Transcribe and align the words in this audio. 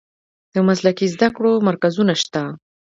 د 0.53 0.55
مسلکي 0.67 1.07
زده 1.13 1.27
کړو 1.35 1.51
مرکزونه 1.67 2.13
شته؟ 2.21 2.43